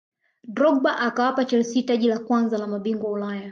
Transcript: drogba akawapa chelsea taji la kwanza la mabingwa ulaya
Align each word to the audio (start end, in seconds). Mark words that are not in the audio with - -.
drogba 0.43 0.91
akawapa 0.97 1.45
chelsea 1.45 1.83
taji 1.83 2.07
la 2.07 2.19
kwanza 2.19 2.57
la 2.57 2.67
mabingwa 2.67 3.11
ulaya 3.11 3.49